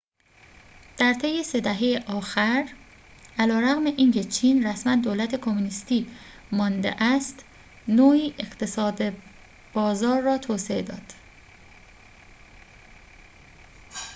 [0.97, 2.69] در طی سه دهه آخر
[3.39, 6.07] علیرغم اینکه چین رسماً دولت کمونیستی
[6.51, 7.45] مانده است
[7.87, 9.03] نوعی اقتصاد
[9.73, 11.17] بازار را توسعه داده است